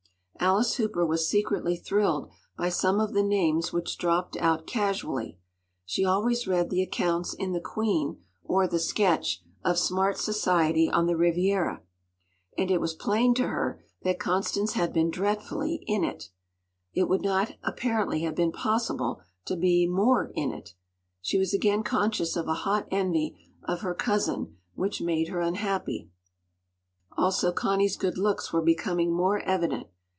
[0.43, 5.37] Alice Hooper was secretly thrilled by some of the names which dropped out casually.
[5.85, 11.05] She always read the accounts in the Queen, or the Sketch, of “smart society” on
[11.05, 11.83] the Riviera,
[12.57, 16.31] and it was plain to her that Constance had been dreadfully “in it.”
[16.91, 20.73] It would not apparently have been possible to be more “in it.”
[21.21, 26.09] She was again conscious of a hot envy of her cousin which made her unhappy.
[27.15, 29.85] Also Connie’s good looks were becoming more evident.